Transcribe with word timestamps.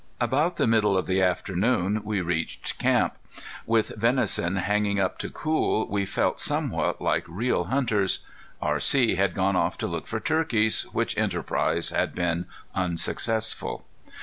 About 0.19 0.55
the 0.55 0.65
middle 0.65 0.97
of 0.97 1.05
the 1.05 1.21
afternoon 1.21 2.01
we 2.03 2.21
reached 2.21 2.79
camp. 2.79 3.17
With 3.67 3.89
venison 3.95 4.55
hanging 4.55 4.99
up 4.99 5.19
to 5.19 5.29
cool 5.29 5.87
we 5.91 6.07
felt 6.07 6.39
somewhat 6.39 7.01
like 7.03 7.23
real 7.27 7.65
hunters. 7.65 8.25
R.C. 8.63 9.13
had 9.17 9.35
gone 9.35 9.55
off 9.55 9.77
to 9.77 9.85
look 9.85 10.07
for 10.07 10.19
turkeys, 10.19 10.87
which 10.91 11.15
enterprise 11.19 11.91
had 11.91 12.15
been 12.15 12.47
unsuccessful. 12.73 13.85